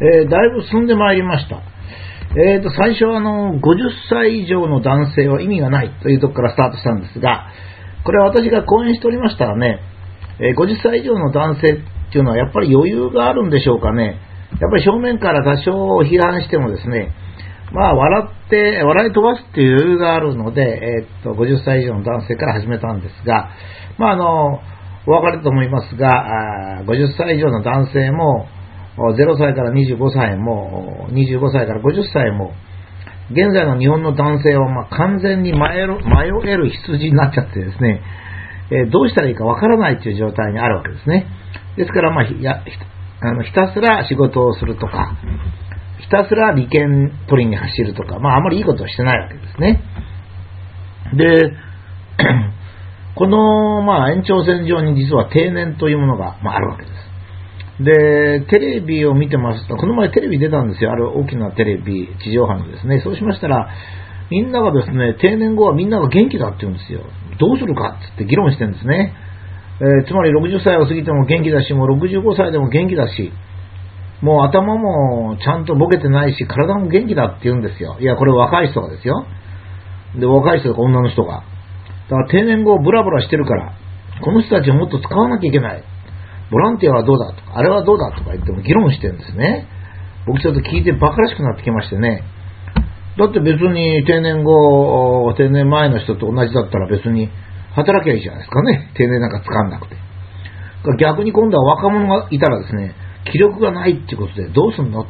[0.00, 1.62] えー、だいぶ進んでまいりました。
[2.36, 3.76] えーと、最初はあの、50
[4.08, 7.46] 歳以上の男性は意味がないというところからスタートしたんですが、
[8.04, 9.80] これは私が講演しておりましたらね、
[10.40, 11.76] えー、50歳以上の男性っ
[12.12, 14.18] ていうのはやっぱり余裕があるんでしょうかね。
[14.60, 17.12] やっぱり正面から多少批判してもですね、
[17.72, 23.50] まあ、笑って、笑い飛ばすっていう余裕があるので、えー、っと、50歳以上の男性から始めたんですが、
[23.98, 24.60] まあ、あの、
[25.06, 28.46] お分かりと思いますが、50歳以上の男性も、
[28.96, 32.54] 0歳から25歳も、25歳から50歳も、
[33.30, 38.02] 現在の日本の男性はま完全に迷える羊になっちゃってですね、
[38.70, 41.26] えどうしたらいいかわからないという状態にあるわけですね。
[41.76, 45.16] ですから、まあ、ひあのひたすら仕事をするとか、
[46.00, 49.82] ひたすら利権取りに走るとか、まあ、あまりいいことはしてないわけですね。
[51.16, 51.52] で、
[53.14, 57.03] この、まあ、延長線上に実は定年というものが、まあ、あるわけです。
[57.80, 60.92] で、テレビを見てますと、この前テレビ出たんですよ。
[60.92, 63.00] ある大きなテレビ、地上波のですね。
[63.02, 63.68] そうしましたら、
[64.30, 67.00] みんながですね、定年後はみんなが元気だって言うんですよ。
[67.38, 69.14] どうするかって議論してるんですね。
[69.80, 73.32] えー、つまり60歳を過ぎても元気だし、もう65歳でも元気だし、
[74.22, 77.98] もう頭もちゃんとボケてないし、体も元気だって言うんですよ。
[78.00, 79.26] いや、これ若い人がですよ。
[80.18, 81.42] で、若い人とか女の人が。
[82.08, 83.74] だから定年後ブラブラしてるから、
[84.22, 85.82] この人たちをもっと使わなきゃいけない。
[86.50, 87.32] ボランティアはどうだ？
[87.32, 88.12] とか、あれはどうだ？
[88.16, 89.68] とか言っても議論してるんですね。
[90.26, 92.22] 僕ちょっと聞いて馬鹿らしくなってきましてね。
[93.16, 97.30] だって別に定年後、定年前の人と同じだったら別に
[97.74, 98.90] 働きゃいいじゃないですかね。
[98.96, 99.96] 定年なんか使わなくて。
[100.98, 102.94] 逆に今度は若者がいたらですね、
[103.30, 105.06] 気力がないってことでどうすんの？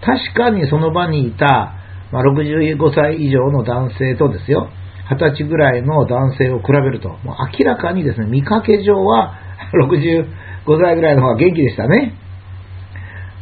[0.00, 1.74] 確かにその場にいた、
[2.12, 4.70] まあ、65歳以上の男性とですよ、
[5.10, 9.34] 20歳ぐらいの男性を比べると、もう明らかにですね、見かけ上は
[9.74, 10.24] 60
[10.68, 12.12] 5歳ぐらいの方が元気でしたね。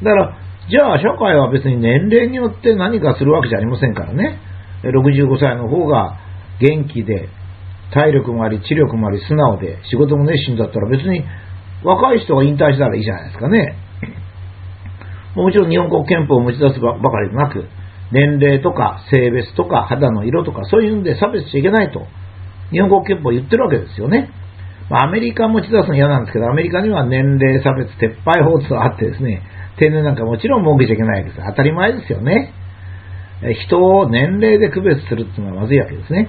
[0.02, 0.38] だから、
[0.70, 4.38] じゃあ社会は別に年齢によって何かするわけじゃありませんからね。
[4.84, 6.19] 65歳の方が
[6.60, 7.28] 元気で、
[7.92, 11.25] 体力もあり、知力もあり、素直で、仕事も熱心だったら別に
[11.84, 13.76] 若い人が引退したらいいじゃないですかね。
[15.34, 17.64] もちろん日本国憲法を持ち出すばかりでなく、
[18.12, 22.06] 年齢とか性別とか肌の色とかそういうんで差別しちゃいけないと、
[22.70, 24.31] 日本国憲法言ってるわけですよね。
[24.88, 29.42] まあ、アメリカ持ち出すの嫌なんですけど、アメリカには年齢差別撤廃法とあってですね、
[29.78, 31.42] 定年なんかもちろん設けちゃいけないわけです。
[31.47, 32.52] 当たり前ですよね。
[33.66, 36.28] 人を年齢で区別するっていうのはまずいわけですね。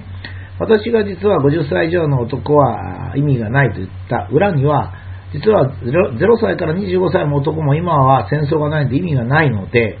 [0.58, 4.92] 私が実は50歳以上の男は意味がないと言った裏には、
[5.32, 9.98] 実は 0, 0歳から25歳の男も今は戦争がないんで意味がないので、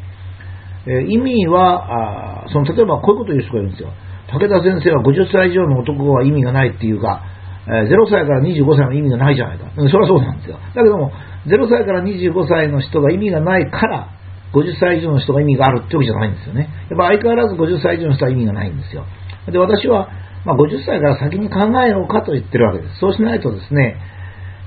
[1.08, 3.92] 意味はその例えばこういうことを言う人がいるんですよ。
[4.32, 7.22] 武田先生は50歳以上の男は意味がないっていうか、
[7.68, 9.70] 0歳から25歳の意味がないじゃないか。
[9.76, 10.56] それはそうなんですよ。
[10.74, 11.12] だけども、
[11.46, 14.08] 0歳から25歳の人が意味がないから、
[14.52, 16.68] 50歳以上の人が意味があるってわけじゃないんですよね。
[16.88, 19.04] やっぱ相変わらず50歳以上の人は意味がないんですよ。
[19.46, 20.08] で、私は、
[20.46, 23.00] まあ、50歳から先に考えようかと言ってるわけです。
[23.00, 24.00] そうしないとですね、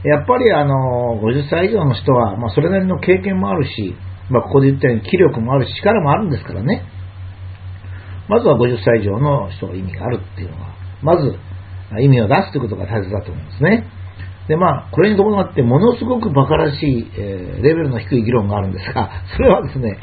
[0.03, 3.95] やっぱりあの、50歳以上の人は、まあ、それなりの経験もあるし、
[4.29, 6.85] まあ、ここで言ったように気力もあるし、力もあるんですからね。
[8.29, 11.37] まずは50歳以上の人が意味があるっていうのは、まず
[11.99, 13.87] 意味を出すということが大切だと思うんですね。
[14.47, 19.97] で、まあ、これに伴って、ものすごく馬鹿らしい、えー、レベルの低い議論があるんですが、 それはですね、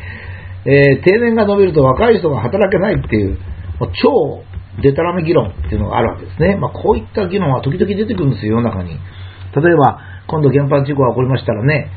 [0.65, 3.39] えー、定年が伸びると若い人が働けないっていう、
[4.03, 4.43] 超
[4.83, 6.57] デタラメ議論っていうのがあるわけですね。
[6.57, 8.91] まあ、こういった議論は時々出てくるんですよ、世の中に。
[8.91, 11.91] 例えば、今度原発事故が起こりましたらね、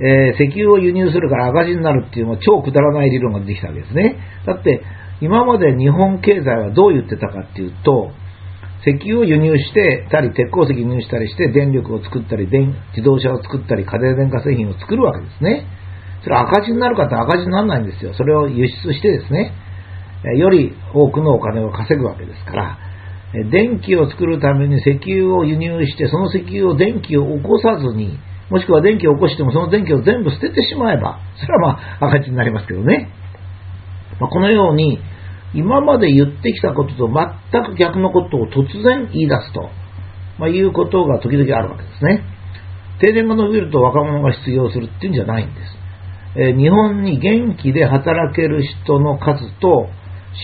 [0.00, 4.18] えー、石油を輸入するから赤字になるっていうのは超くだらない理論が出てきたわけですね。
[4.44, 4.82] だって、
[5.20, 8.10] 今まで日本経済はどう言ってたかっていうと、
[8.84, 15.66] 石油を輸入してたり、鉄鉱石輸入したりして、電力を作ったり、電自動車を作ったり、家電電化製品を作るわけですね。
[16.22, 18.12] それは赤字になるかって赤字にならないんですよ。
[18.14, 19.52] それを輸出してですね、
[20.36, 22.78] より多くのお金を稼ぐわけですから、
[23.50, 28.18] 電気を作るために石油を輸入して、その石油を電気を起こさずに、
[28.50, 31.68] もしくは電気を起こしてもその電気を全部捨ててしまえば、それはま
[32.00, 33.10] あ赤字になりますけどね。
[34.20, 35.00] まあ、このように、
[35.56, 39.70] 今まで言ってきたことと全く逆のことを突然言い出すと、
[40.38, 42.22] まあ、いうことが時々あるわけですね。
[43.00, 45.76] 停電が伸びると若者が失業するっていうんじゃないんです。
[46.38, 49.88] えー、日本に元気で働ける人の数と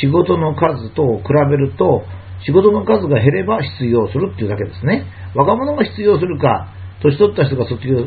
[0.00, 2.05] 仕事の数と比べると
[2.47, 5.05] 仕事の数が減れば失業するっていうだけですね。
[5.35, 6.73] 若者が失業するか、
[7.03, 8.00] 年取った人が卒業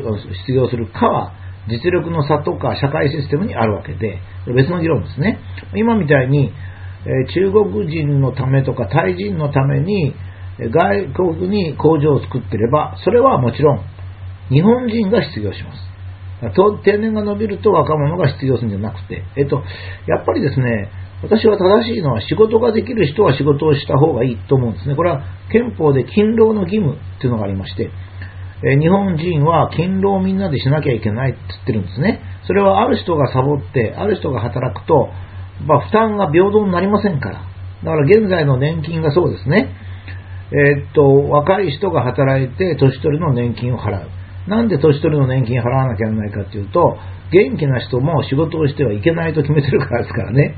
[0.44, 1.32] 失業するかは
[1.68, 4.20] 実力の差とか社会システムにあるわけで、
[4.54, 5.38] 別の議論ですね。
[5.74, 6.52] 今みたいに
[7.06, 10.14] え中国人のためとかタイ人のために
[10.58, 13.80] 外国に工場を作っていれば、それはもちろん
[14.50, 15.86] 日本人が失業します。
[16.84, 19.62] 定年が伸びると若者が失業するんじゃなくて、えっと、
[20.06, 20.90] やっぱりですね、
[21.22, 24.94] 私は正しいのは仕事ができる人は仕事をした方がいいと思うんですね。
[24.94, 27.90] これは憲法で勤労の義務っていうのがありまして、
[28.64, 32.20] え日本人は勤労をみんなでしなきゃいけないって言ってるんですね。
[32.46, 35.10] それはある人がサボって、ある人が働くと、
[35.64, 37.40] まあ、負担が平等になりませんから。
[37.84, 39.72] だから現在の年金がそうですね。
[40.52, 44.08] えー、っと、若い人が働いて年取りの年金を払う。
[44.48, 46.98] なんで年取りの年金払わなきゃいけないかっていうと、
[47.32, 50.54] 元気な人も仕事をしてはいけないと決めてるからですからね。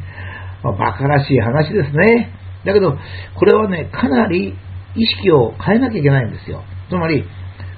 [0.62, 2.32] まあ、馬鹿らしい話ですね。
[2.64, 2.98] だけど、
[3.34, 4.54] これはね、かなり
[4.94, 6.62] 意識を変えなきゃいけないんですよ。
[6.90, 7.24] つまり、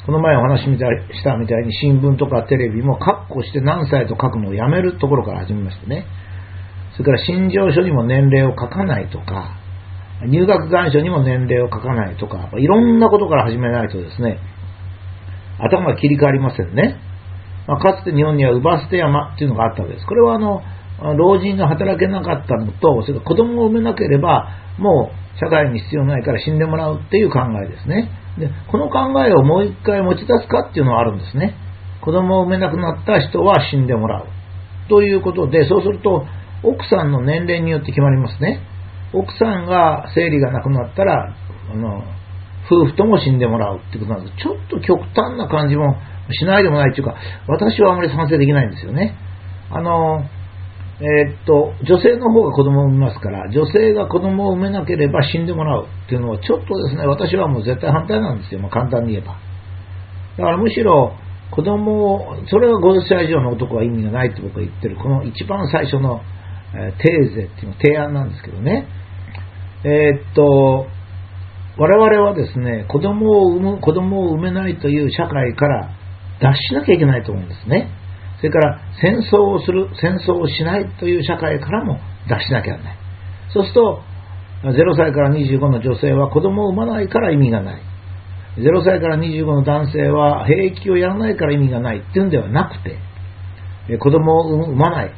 [0.07, 6.07] この前お話したみたいに新聞とかテレビもカッコして何歳と書くのをやめるところから始めましてね。
[6.93, 9.57] それから診療所にも年齢を書かないとか、
[10.27, 14.39] 入学願書にも年齢を書かないとか、いろんなことから始めないとですね、
[15.59, 16.99] 頭が切り替わりませんね。
[17.67, 20.07] まあ、かつて日本には乳母捨て山っていうのがあったわけです。
[20.07, 20.63] これはあの、
[21.17, 24.49] 老人が働けなかったのと、それから子供を産めなければ、
[24.79, 28.11] もう社会に必要ないから死んでもらうっていう考えですね。
[28.39, 31.55] で、この考えをもう一回持ち出すかっていうのはあるんですね。
[32.03, 34.27] 子供を産めなくなった人は死んでもらう。
[34.89, 36.27] ということで、そうすると、
[36.63, 38.61] 奥さんの年齢によって決まりますね。
[39.13, 41.35] 奥さんが生理がなくなったら、
[41.73, 42.05] あの、
[42.71, 44.37] 夫婦とも死んでもらうってことなんです。
[44.39, 45.97] ちょっと極端な感じも
[46.31, 47.17] しないでもないっていうか、
[47.49, 49.17] 私はあまり賛成できないんですよね。
[49.71, 50.25] あの、
[51.01, 58.61] えー、っと、女性の方が子供を産みますから、女性が子供を産めなければ死んでもらうっていうのは、ちょっとですね、私はもう絶対反対なんですよ。
[58.61, 59.39] まあ、簡単に言えば。
[60.37, 61.15] だからむしろ、
[61.51, 66.21] 子供を、それは50歳以上の男は意味がないって僕は言ってる、この一番最初の、
[66.75, 68.87] えー、テーゼっていうの提案なんですけどね。
[69.85, 70.87] えー、っと、
[71.79, 75.91] 我々はですね、子供を産む、子供を産めないという社会から
[76.41, 77.91] 脱しなきゃいけないと思うんですね。
[78.39, 82.97] それから戦争をする、戦争をしないという社会からも脱しなきゃならない。
[83.53, 84.03] そうすると、
[84.65, 87.83] 0歳から25の女性は子供を産まないから意味がない。
[88.59, 95.13] 0歳から25の男性は兵役をやらないから意味がないっていうんではなくて、子供を産まない、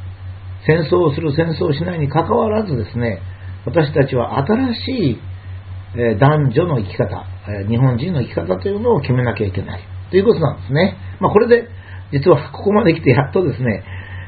[0.65, 3.21] 戦争をする、戦争をしないにかかわらずですね、
[3.65, 7.25] 私たちは新しい男女の生き方、
[7.69, 10.97] 日本人の生き方というのを決めなきゃいけないということなんですね。
[11.19, 11.67] まあ、これで
[12.11, 13.83] 実はここまで来てやっとですね、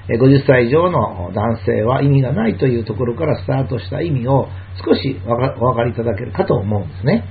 [0.09, 4.47] 50歳以上の男性は意味がないというところからスタートした意味を
[4.85, 7.23] 少しお分かりいただけるかと思うんですね。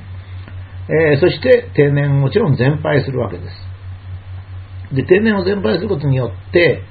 [0.88, 3.44] えー、そして定年もちろん全廃するわけで
[4.90, 4.94] す。
[4.94, 6.82] で、定年を全廃することによって、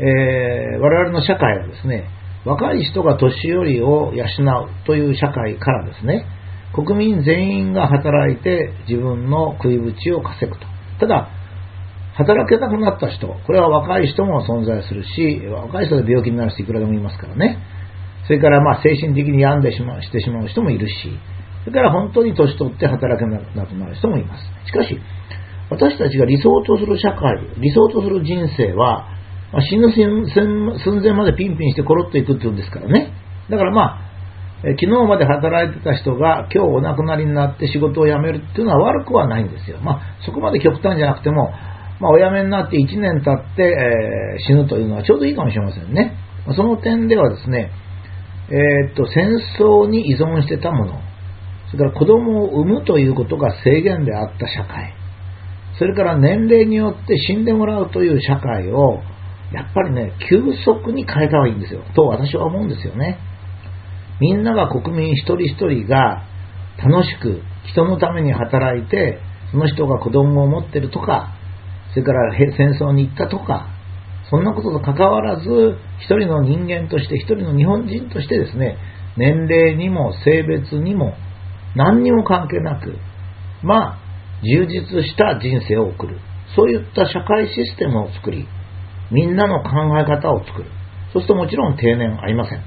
[0.00, 2.08] えー、我々の社会はですね、
[2.44, 6.24] 若い人が年寄りを養うという社会からですね、
[6.74, 10.66] 国民全員が働いて自分の食いぶちを稼ぐと。
[11.00, 11.28] ただ、
[12.14, 17.58] 働けなくなった人、これは若い人も存在するし、若い人で病気になる人いくらでもいますからね。
[18.26, 20.94] それからまあ精神的に病んでしまうしてしまう人もいるし、
[21.64, 24.44] それから本当に年取って働けなくなる人もいます。
[24.66, 24.98] しかし、
[25.70, 29.17] 私たちが理想とする社会、理想とする人生は、
[29.52, 33.12] 死ぬ寸前までピンピンしてコロッといくっていうんですからね。
[33.48, 34.08] だからまあ、
[34.62, 39.78] 昨日まで働いてた人が今日お亡くなりになって仕事を辞めるっていうのは悪くはないんですよ。
[39.78, 41.50] まあ、そこまで極端じゃなくても、
[42.00, 46.14] まあ、お辞めになって1年経って、えー、死ぬというのはちょうどいいかもしれませんね。
[46.54, 47.70] その点ではですね、
[48.50, 51.00] えー、っと、戦争に依存してたもの、
[51.70, 54.94] それから子供を産むということが制限であった社会、
[55.78, 59.00] それから年齢によって死んでもらうという社会を、
[59.52, 61.82] やっぱりね、急速に変えた方がいいんですよ。
[61.94, 63.18] と私は思うんですよね。
[64.20, 66.24] みんなが国民一人一人が
[66.82, 71.34] 楽しく人のために働いて、その人が子供を持ってるとか、
[71.90, 73.68] それから戦争に行ったとか、
[74.30, 78.76] そんなことと関わらず、一人の人間として、一人の日本人としてですね、
[79.16, 81.14] 年齢にも性別にも
[81.74, 82.96] 何にも関係なく、
[83.62, 83.98] まあ、
[84.42, 86.18] 充実した人生を送る。
[86.54, 88.46] そういった社会システムを作り、
[89.10, 90.70] みんなの考え方を作る。
[91.12, 92.62] そうするともちろん定年ありません。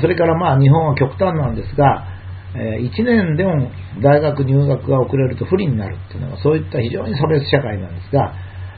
[0.00, 2.14] それからまあ日本は極端なんですが、
[2.54, 3.70] 1年でも
[4.00, 8.32] 大学入学が遅れると不利になるっていうのはそういった非常に差別社会なんですが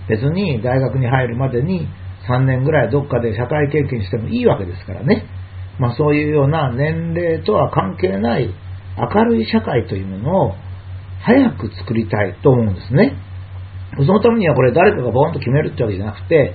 [0.08, 1.86] 別に大学に入るまでに
[2.28, 5.26] 3年ぐらいどっかで社会経験してもいいわけですからね、
[5.78, 8.48] まあ、そういうような年齢とは関係ない
[8.96, 10.52] 明るい社会というものを
[11.20, 13.12] 早く作りたいと思うんですね
[14.04, 16.54] そのためにはこれ誰かがボーンと決めるってわけじゃなくて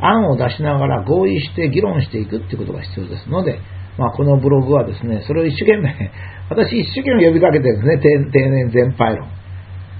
[0.00, 3.58] 案を出しながら合意して議論していくっていうことが必要ですので
[3.96, 5.94] まあ、このブログはですね、それを一生懸命、
[6.50, 9.28] 私一生懸命呼びかけてるんですね、定年全廃論。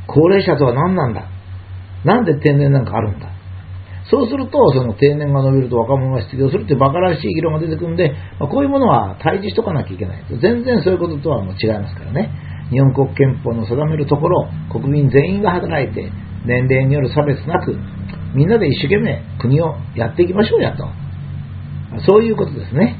[0.06, 1.24] 高齢者とは何なんだ？
[2.04, 3.28] なんで定年なんかあるんだ？
[4.10, 10.22] そうすると、その定年が伸びると若者が失業するって馬鹿らしい議論が出てくるんで、まあ、こういうものは対峙しとかなきゃいけない。
[10.42, 12.30] 全然そういうこととはもう違いますからね。
[12.70, 16.10] 日本国憲法の定めるところ、国民全員が働いて、
[16.44, 17.76] 年齢による差別なく、
[18.34, 20.88] みんなで一生懸命国をやっていきましょうやと。
[22.06, 22.96] そういうことですね。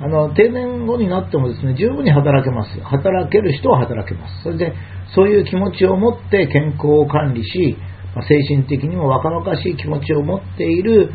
[0.00, 2.80] あの、定年後になってもですね、十分に働けます。
[2.80, 4.42] 働ける人は働けます。
[4.44, 4.72] それで、
[5.14, 7.76] そういう気持ちを持って健康を管理し、
[8.28, 11.10] 精神的にも若々しい気持ちを持っている、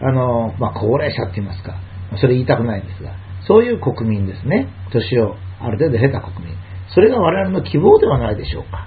[0.00, 1.76] あの、まあ、高齢者って言いますか、
[2.16, 3.12] それ言いたくないんですが、
[3.46, 4.68] そういう国民ですね。
[4.92, 6.56] 年をある程度経た国民。
[6.94, 8.86] それが我々の希望ではないでしょうか。